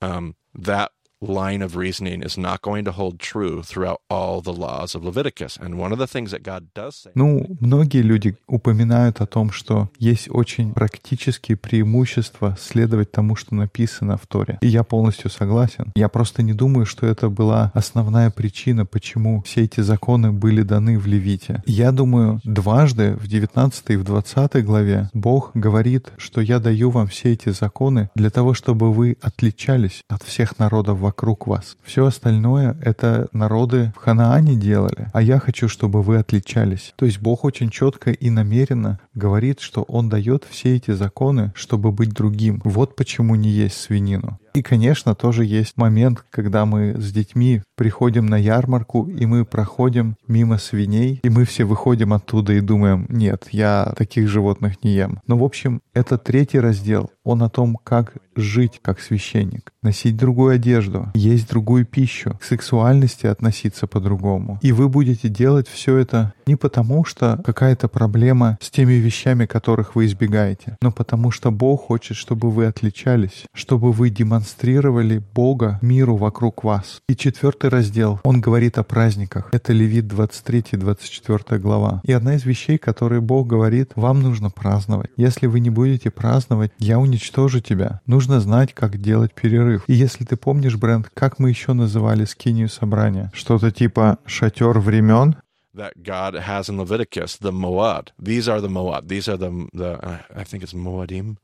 [0.00, 4.94] Um, that line of reasoning is not going to hold true throughout all the laws
[4.94, 5.58] of Leviticus.
[5.60, 7.10] And one of the things that God does say...
[7.14, 14.16] Ну, многие люди упоминают о том, что есть очень практические преимущества следовать тому, что написано
[14.16, 14.58] в Торе.
[14.62, 15.92] И я полностью согласен.
[15.94, 20.98] Я просто не думаю, что это была основная причина, почему все эти законы были даны
[20.98, 21.62] в Левите.
[21.66, 27.08] Я думаю, дважды в 19 и в 20 главе Бог говорит, что я даю вам
[27.08, 31.76] все эти законы для того, чтобы вы отличались от всех народов вокруг вокруг вас.
[31.82, 36.94] Все остальное— это народы в Ханаане делали, а я хочу, чтобы вы отличались.
[36.94, 41.90] То есть Бог очень четко и намеренно говорит, что Он дает все эти законы, чтобы
[41.90, 42.60] быть другим.
[42.64, 44.38] Вот почему не есть свинину.
[44.54, 50.16] И, конечно, тоже есть момент, когда мы с детьми приходим на ярмарку, и мы проходим
[50.26, 55.20] мимо свиней, и мы все выходим оттуда и думаем, нет, я таких животных не ем.
[55.26, 57.10] Но, в общем, это третий раздел.
[57.24, 63.26] Он о том, как жить как священник, носить другую одежду, есть другую пищу, к сексуальности
[63.26, 64.58] относиться по-другому.
[64.62, 69.94] И вы будете делать все это не потому, что какая-то проблема с теми вещами, которых
[69.94, 76.16] вы избегаете, но потому что Бог хочет, чтобы вы отличались, чтобы вы демонстрировали Бога миру
[76.16, 77.02] вокруг вас.
[77.08, 79.48] И четвертый раздел, он говорит о праздниках.
[79.52, 82.00] Это Левит 23-24 глава.
[82.02, 85.10] И одна из вещей, которые Бог говорит, вам нужно праздновать.
[85.16, 88.00] Если вы не будете праздновать, я уничтожу тебя.
[88.06, 89.84] Нужно знать, как делать перерыв.
[89.86, 93.30] И если ты помнишь, Бренд, как мы еще называли скинию собрания?
[93.34, 95.36] Что-то типа шатер времен?
[95.80, 98.10] That God has in Leviticus, the Moad.
[98.18, 99.08] These are the Moad.
[99.08, 101.38] These are the, the I think it's Moadim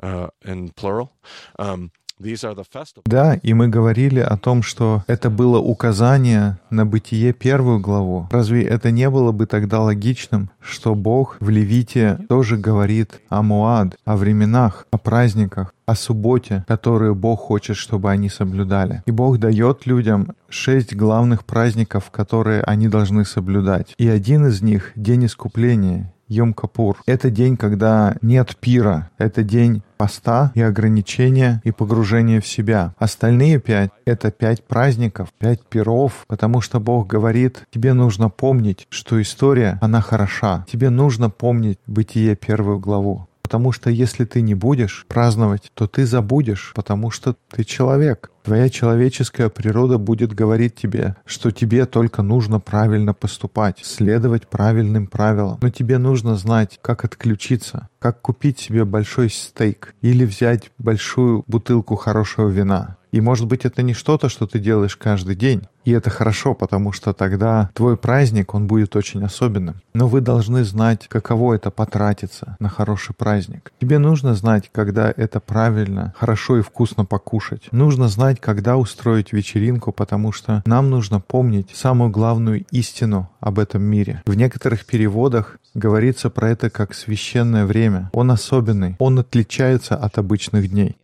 [0.00, 1.16] uh, in plural.
[1.58, 1.90] Um,
[3.04, 8.26] Да, и мы говорили о том, что это было указание на бытие первую главу.
[8.30, 13.96] Разве это не было бы тогда логичным, что Бог в Левите тоже говорит о Муад,
[14.04, 19.02] о временах, о праздниках, о субботе, которые Бог хочет, чтобы они соблюдали.
[19.06, 23.94] И Бог дает людям шесть главных праздников, которые они должны соблюдать.
[23.98, 26.96] И один из них— День Искупления, Йом-Капур.
[27.06, 29.10] Это день, когда нет пира.
[29.18, 32.94] Это день поста и ограничения и погружения в себя.
[32.98, 39.20] Остальные пять— это пять праздников, пять пиров, потому что Бог говорит, тебе нужно помнить, что
[39.20, 40.66] история, она хороша.
[40.70, 43.28] Тебе нужно помнить Бытие первую главу.
[43.46, 48.32] Потому что если ты не будешь праздновать, то ты забудешь, потому что ты человек.
[48.46, 55.58] Твоя человеческая природа будет говорить тебе, что тебе только нужно правильно поступать, следовать правильным правилам.
[55.60, 61.96] Но тебе нужно знать, как отключиться, как купить себе большой стейк или взять большую бутылку
[61.96, 62.98] хорошего вина.
[63.16, 65.62] И может быть это не что-то, что ты делаешь каждый день.
[65.86, 69.76] И это хорошо, потому что тогда твой праздник, он будет очень особенным.
[69.94, 73.72] Но вы должны знать, каково это потратиться на хороший праздник.
[73.80, 77.68] Тебе нужно знать, когда это правильно, хорошо и вкусно покушать.
[77.70, 83.82] Нужно знать, когда устроить вечеринку, потому что нам нужно помнить самую главную истину об этом
[83.82, 84.22] мире.
[84.26, 88.10] В некоторых переводах говорится про это как священное время.
[88.12, 90.96] Он особенный, он отличается от обычных дней.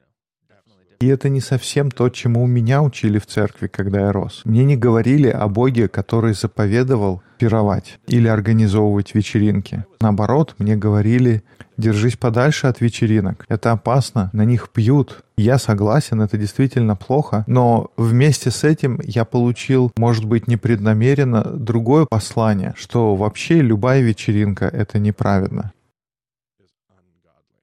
[1.03, 4.43] И это не совсем то, чему меня учили в церкви, когда я рос.
[4.45, 9.85] Мне не говорили о Боге, который заповедовал пировать или организовывать вечеринки.
[10.01, 11.43] Наоборот, мне говорили,
[11.77, 13.45] держись подальше от вечеринок.
[13.49, 15.25] Это опасно, на них пьют.
[15.37, 22.07] Я согласен, это действительно плохо, но вместе с этим я получил, может быть, непреднамеренно, другое
[22.09, 25.73] послание, что вообще любая вечеринка— это неправедно.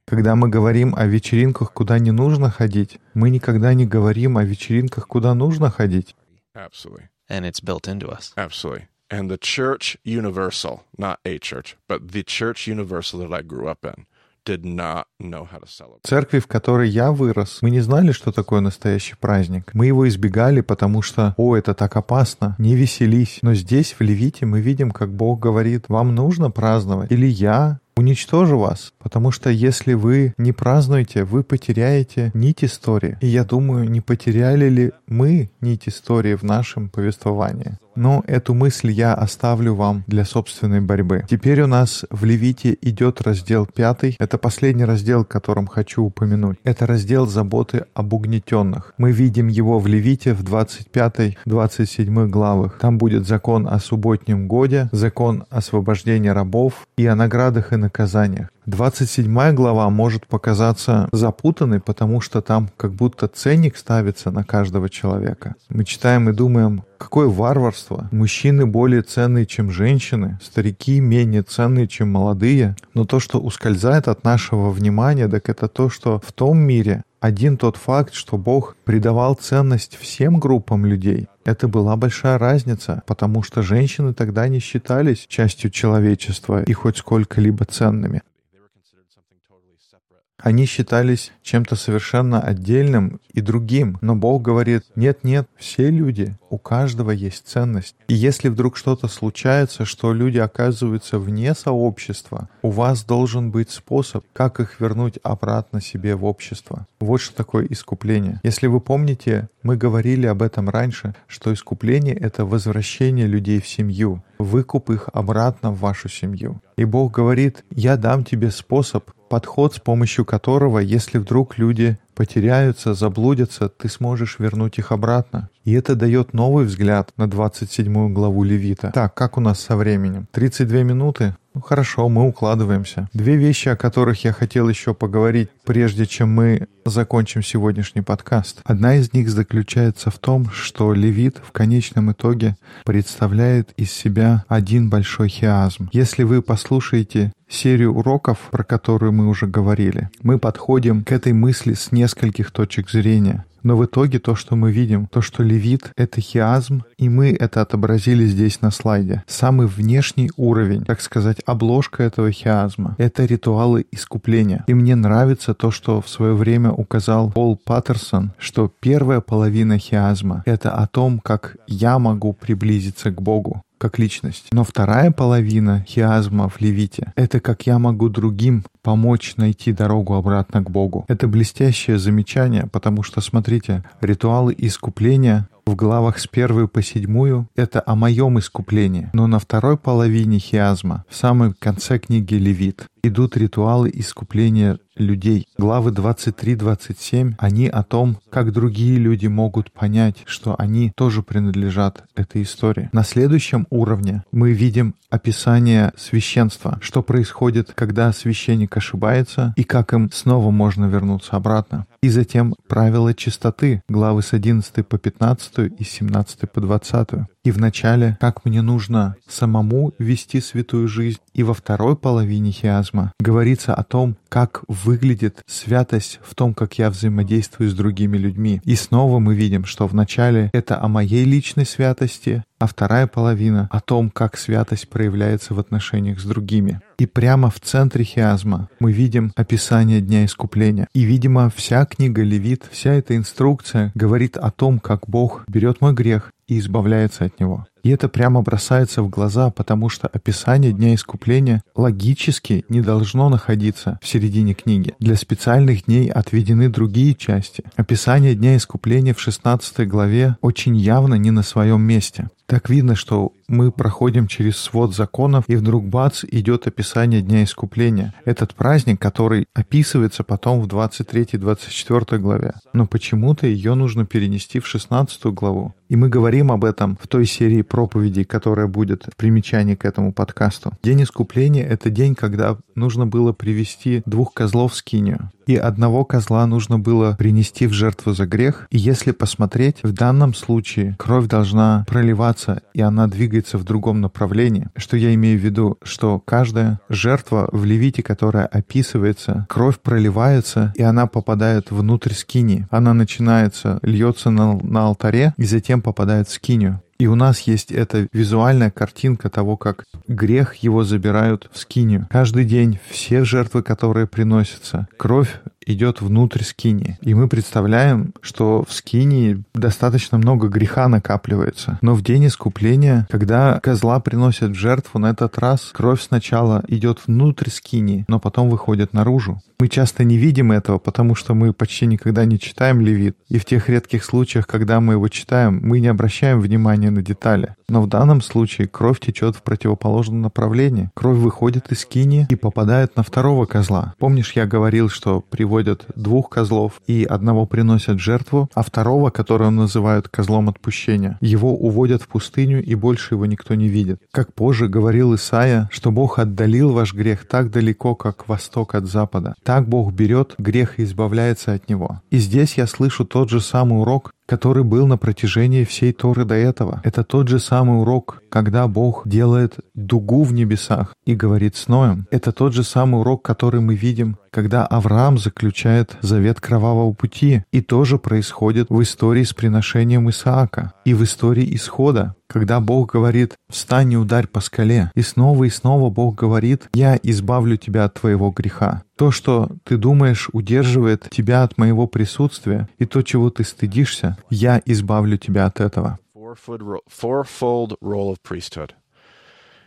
[0.10, 5.08] Когда мы говорим о вечеринках, куда не нужно ходить, мы никогда не говорим о вечеринках,
[5.08, 6.16] куда нужно ходить.
[6.56, 7.10] Absolutely.
[7.30, 8.34] And it's built into us.
[8.36, 8.88] Absolutely.
[9.12, 13.86] And the church universal, not a church, but the church universal that I grew up
[13.86, 14.08] in,
[14.46, 16.02] did not know how to celebrate.
[16.04, 19.72] церкви, в которой я вырос, мы не знали, что такое настоящий праздник.
[19.74, 23.40] Мы его избегали, потому что, о, это так опасно, не веселись.
[23.44, 27.12] Но здесь, в Левите, мы видим, как Бог говорит, вам нужно праздновать.
[27.12, 33.18] Или я уничтожу вас, потому что если вы не празднуете, вы потеряете нить истории.
[33.22, 37.78] И я думаю, не потеряли ли мы нить истории в нашем повествовании.
[38.00, 41.26] Но эту мысль я оставлю вам для собственной борьбы.
[41.30, 44.16] Теперь у нас в Левите идет раздел пятый.
[44.22, 46.58] Это последний раздел, которым хочу упомянуть.
[46.64, 48.94] Это раздел заботы об угнетенных.
[48.98, 52.80] Мы видим его в Левите в 25-27 главах.
[52.80, 58.48] Там будет закон о субботнем годе, закон освобождения рабов и о наградах и наказаниях.
[58.70, 65.56] 27 глава может показаться запутанной, потому что там как будто ценник ставится на каждого человека.
[65.70, 68.08] Мы читаем и думаем, какое варварство.
[68.12, 72.76] Мужчины более ценные, чем женщины, старики менее ценные, чем молодые.
[72.94, 77.58] Но то, что ускользает от нашего внимания, так это то, что в том мире один
[77.58, 83.62] тот факт, что Бог придавал ценность всем группам людей, это была большая разница, потому что
[83.62, 88.22] женщины тогда не считались частью человечества и хоть сколько-либо ценными.
[88.54, 90.24] They were considered something totally separate.
[90.42, 93.98] Они считались чем-то совершенно отдельным и другим.
[94.02, 97.96] Но Бог говорит, нет-нет, все люди, у каждого есть ценность.
[98.08, 104.26] И если вдруг что-то случается, что люди оказываются вне сообщества, у вас должен быть способ,
[104.34, 106.88] как их вернуть обратно себе в общество.
[107.00, 108.40] Вот что такое искупление.
[108.44, 114.24] Если вы помните, мы говорили об этом раньше, что искупление— это возвращение людей в семью,
[114.38, 116.62] выкуп их обратно в вашу семью.
[116.78, 122.94] И Бог говорит, я дам тебе способ, подход, с помощью которого, если вдруг люди потеряются,
[122.96, 125.50] заблудятся, ты сможешь вернуть их обратно.
[125.64, 128.92] И это дает новый взгляд на 27 главу Левита.
[128.94, 130.28] Так, как у нас со временем?
[130.34, 131.38] 32 минуты?
[131.60, 133.10] Ну хорошо, мы укладываемся.
[133.12, 138.62] Две вещи, о которых я хотел еще поговорить, прежде чем мы закончим сегодняшний подкаст.
[138.64, 144.90] Одна из них заключается в том, что Левит в конечном итоге представляет из себя один
[144.90, 145.90] большой хиазм.
[145.92, 151.74] Если вы послушаете серию уроков, про которую мы уже говорили, мы подходим к этой мысли
[151.74, 153.44] с нескольких точек зрения.
[153.64, 157.62] Но в итоге то, что мы видим, то, что левит— это хиазм, и мы это
[157.62, 159.24] отобразили здесь на слайде.
[159.28, 164.64] Самый внешний уровень, так сказать, обложка этого хиазма— это ритуалы искупления.
[164.68, 170.44] И мне нравится то, что в свое время указал Пол Паттерсон, что первая половина хиазма—
[170.46, 174.50] это о том, как я могу приблизиться к Богу как личность.
[174.52, 180.64] Но вторая половина хиазма в Левите— это как я могу другим помочь найти дорогу обратно
[180.64, 181.06] к Богу.
[181.08, 187.82] Это блестящее замечание, потому что, смотрите, ритуалы искупления в главах с первой по седьмую— это
[187.86, 189.10] о моем искуплении.
[189.14, 195.48] Но на второй половине хиазма, в самом конце книги Левит, идут ритуалы искупления людей.
[195.58, 202.44] Главы 23-27, они о том, как другие люди могут понять, что они тоже принадлежат этой
[202.44, 202.90] истории.
[202.92, 210.12] На следующем уровне мы видим описание священства, что происходит, когда священник ошибается, и как им
[210.12, 211.88] снова можно вернуться обратно.
[212.02, 217.10] И затем правила чистоты, главы с 11 по 15 и с 17 по 20.
[217.44, 221.20] И вначале, как мне нужно самому вести святую жизнь.
[221.34, 226.90] И во второй половине хиазма говорится о том, как выглядит святость в том, как я
[226.90, 228.62] взаимодействую с другими людьми.
[228.66, 233.80] И снова мы видим, что вначале это о моей личной святости, а вторая половина о
[233.80, 236.82] том, как святость проявляется в отношениях с другими.
[236.98, 240.88] И прямо в центре хиазма мы видим описание Дня Искупления.
[240.94, 245.94] И, видимо, вся книга Левит, вся эта инструкция говорит о том, как Бог берет мой
[245.94, 247.68] грех и избавляется от него.
[247.84, 254.00] И это прямо бросается в глаза, потому что описание Дня Искупления логически не должно находиться
[254.02, 254.94] в середине книги.
[255.00, 257.64] Для специальных дней отведены другие части.
[257.76, 262.30] Описание Дня Искупления в 16 главе очень явно не на своем месте.
[262.46, 268.14] Так видно, что мы проходим через свод законов, и вдруг бац, идет описание Дня Искупления.
[268.24, 272.54] Этот праздник, который описывается потом в 23-24 главе.
[272.74, 275.74] Но почему-то ее нужно перенести в 16 главу.
[275.90, 280.14] И мы говорим об этом в той серии проповедей, которая будет в примечании к этому
[280.14, 280.74] подкасту.
[280.84, 286.46] День Искупления— это день, когда нужно было привести двух козлов в скинию и одного козла
[286.46, 288.68] нужно было принести в жертву за грех.
[288.70, 294.68] И если посмотреть, в данном случае кровь должна проливаться, и она двигается в другом направлении.
[294.76, 295.80] Что я имею в виду?
[295.82, 302.68] Что каждая жертва в Левите, которая описывается, кровь проливается, и она попадает внутрь скини.
[302.70, 306.80] Она начинается, льется на, на алтаре, и затем попадает в скинию.
[307.00, 312.08] И у нас есть эта визуальная картинка того, как грех его забирают в скинию.
[312.12, 315.40] Каждый день все жертвы, которые приносятся, кровь
[315.70, 316.98] идет внутрь скини.
[317.02, 321.80] И мы представляем, что в скинии достаточно много греха накапливается.
[321.82, 327.00] Но в день искупления, когда козла приносят в жертву, на этот раз кровь сначала идет
[327.08, 329.42] внутрь скини, но потом выходит наружу.
[329.62, 333.18] Мы часто не видим этого, потому что мы почти никогда не читаем Левит.
[333.28, 337.56] И в тех редких случаях, когда мы его читаем, мы не обращаем внимания на детали.
[337.68, 340.90] Но в данном случае кровь течет в противоположном направлении.
[340.94, 343.96] Кровь выходит из скини и попадает на второго козла.
[344.00, 345.20] Помнишь, я говорил, что
[345.60, 352.02] приводят двух козлов и одного приносят жертву, а второго, которого называют козлом отпущения, его уводят
[352.02, 354.00] в пустыню и больше его никто не видит.
[354.12, 359.36] Как позже говорил Исаия, что Бог отдалил ваш грех так далеко, как восток от запада.
[359.44, 362.02] Так Бог берет грех и избавляется от него.
[362.10, 366.36] И здесь я слышу тот же самый урок, который был на протяжении всей Торы до
[366.36, 366.82] этого.
[366.84, 372.06] Это тот же самый урок, когда Бог делает дугу в небесах и говорит с Ноем.
[372.12, 377.44] Это тот же самый урок, который мы видим, когда Авраам заключает завет кровавого пути.
[377.52, 383.36] И тоже происходит в истории с приношением Исаака и в истории исхода, когда Бог говорит
[383.50, 384.92] «Встань и ударь по скале».
[384.96, 388.84] И снова и снова Бог говорит «Я избавлю тебя от твоего греха».
[388.98, 394.62] То, что ты думаешь, удерживает тебя от моего присутствия, и то, чего ты стыдишься, я
[394.66, 396.00] избавлю тебя от этого.
[396.16, 398.72] Fourfold role of priesthood.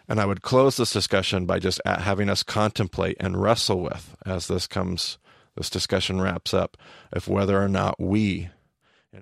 [0.08, 4.48] And I would close this discussion by just having us contemplate and wrestle with, as
[4.48, 5.18] this comes,
[5.56, 6.76] this discussion wraps up,
[7.12, 8.50] if whether or not we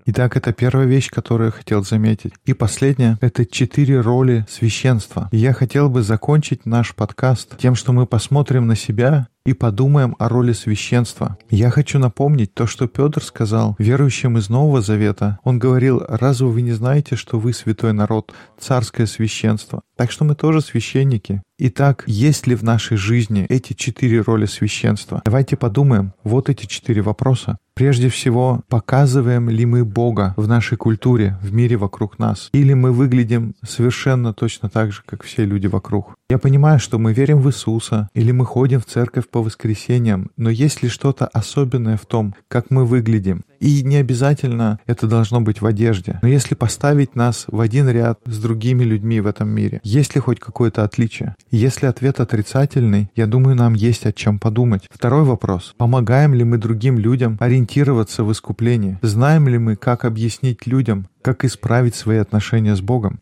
[0.07, 2.33] Итак, это первая вещь, которую я хотел заметить.
[2.45, 5.29] И последняя— это четыре роли священства.
[5.33, 10.17] И я хотел бы закончить наш подкаст тем, что мы посмотрим на себя и подумаем
[10.19, 11.39] о роли священства.
[11.49, 15.39] Я хочу напомнить то, что Петр сказал верующим из Нового Завета.
[15.45, 19.83] Он говорил, разве вы не знаете, что вы святой народ, царское священство?
[19.97, 21.43] Так что мы тоже священники.
[21.59, 25.21] Итак, есть ли в нашей жизни эти четыре роли священства?
[25.25, 26.15] Давайте подумаем.
[26.25, 27.59] Вот эти четыре вопроса.
[27.75, 32.49] Прежде всего, показываем ли мы Бога в нашей культуре, в мире вокруг нас?
[32.53, 36.17] Или мы выглядим совершенно точно так же, как все люди вокруг?
[36.31, 40.49] Я понимаю, что мы верим в Иисуса, или мы ходим в церковь по воскресеньям, но
[40.49, 43.43] есть ли что-то особенное в том, как мы выглядим?
[43.59, 46.21] И не обязательно это должно быть в одежде.
[46.23, 50.21] Но если поставить нас в один ряд с другими людьми в этом мире, есть ли
[50.21, 51.35] хоть какое-то отличие?
[51.51, 54.85] Если ответ отрицательный, я думаю, нам есть о чем подумать.
[54.89, 55.75] Второй вопрос.
[55.79, 59.01] Помогаем ли мы другим людям ориентироваться в искуплении?
[59.03, 63.19] Знаем ли мы, как объяснить людям, как исправить свои отношения с Богом?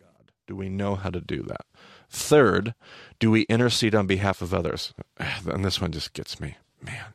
[2.10, 2.74] Third,
[3.18, 4.94] do we intercede on behalf of others?
[5.46, 7.14] And this one just gets me, man.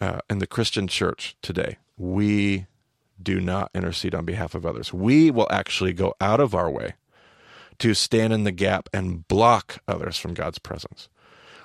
[0.00, 2.66] Uh, in the Christian church today, we
[3.22, 4.92] do not intercede on behalf of others.
[4.92, 6.94] We will actually go out of our way
[7.78, 11.08] to stand in the gap and block others from God's presence.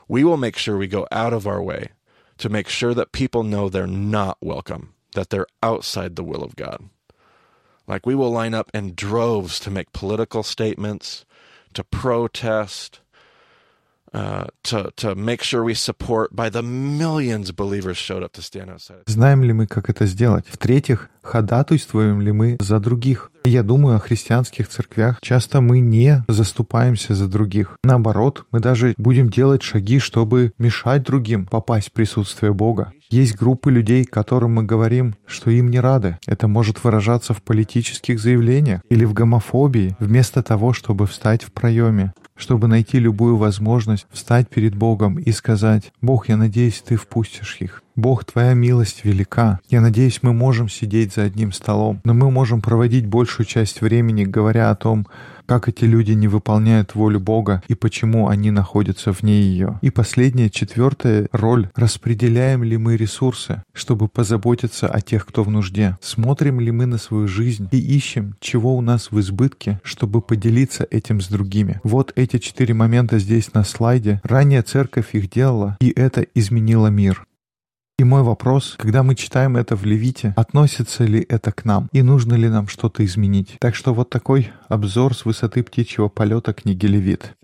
[0.07, 1.89] We will make sure we go out of our way
[2.37, 6.55] to make sure that people know they're not welcome, that they're outside the will of
[6.55, 6.89] God.
[7.87, 11.25] Like we will line up in droves to make political statements,
[11.73, 13.01] to protest.
[19.05, 20.45] Знаем ли мы, как это сделать?
[20.49, 23.31] В-третьих, ходатайствуем ли мы за других?
[23.43, 27.77] Я думаю, о христианских церквях часто мы не заступаемся за других.
[27.83, 32.93] Наоборот, мы даже будем делать шаги, чтобы мешать другим попасть в присутствие Бога.
[33.09, 36.17] Есть группы людей, которым мы говорим, что им не рады.
[36.27, 42.13] Это может выражаться в политических заявлениях или в гомофобии, вместо того, чтобы встать в проеме
[42.37, 47.83] чтобы найти любую возможность встать перед Богом и сказать, «Бог, я надеюсь, Ты впустишь их.
[47.95, 49.59] Бог, Твоя милость велика.
[49.69, 54.23] Я надеюсь, мы можем сидеть за одним столом, но мы можем проводить большую часть времени,
[54.23, 55.07] говоря о том,
[55.47, 59.79] как эти люди не выполняют волю Бога и почему они находятся вне ее.
[59.81, 61.69] И последняя, четвертая роль.
[61.75, 65.97] Распределяем ли мы ресурсы, чтобы позаботиться о тех, кто в нужде?
[66.01, 70.85] Смотрим ли мы на свою жизнь и ищем, чего у нас в избытке, чтобы поделиться
[70.89, 71.79] этим с другими?
[71.83, 74.19] Вот эти четыре момента здесь на слайде.
[74.23, 77.26] Ранее церковь их делала, и это изменило мир.
[77.99, 82.03] И мой вопрос, когда мы читаем это в Левите, относится ли это к нам и
[82.03, 83.57] нужно ли нам что-то изменить?
[83.59, 87.35] Так что вот такой обзор с высоты птичьего полета книги Левит.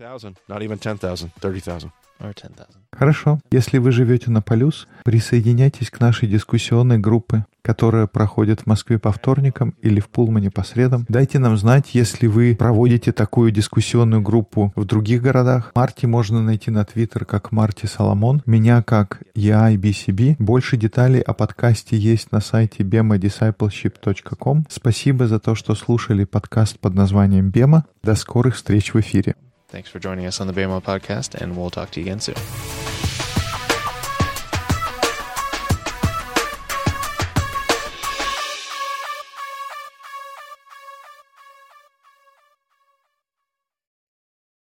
[2.20, 2.66] Not even 10,000, 30,000.
[2.66, 2.84] Or 10,000.
[2.96, 3.40] Хорошо.
[3.50, 9.10] Если вы живете на Полюс, присоединяйтесь к нашей дискуссионной группе, которая проходит в Москве по
[9.10, 11.04] вторникам или в Пулмане по средам.
[11.08, 15.72] Дайте нам знать, если вы проводите такую дискуссионную группу в других городах.
[15.74, 20.36] Марти можно найти на Твиттер как Марти Соломон, меня как EIBCB.
[20.38, 24.66] Больше деталей о подкасте есть на сайте bemadiscipleship.com.
[24.70, 27.86] Спасибо за то, что слушали подкаст под названием «Бема».
[28.02, 29.34] До скорых встреч в эфире.
[29.74, 32.83] Thanks for joining us on the BMO podcast, and we'll talk to you again soon.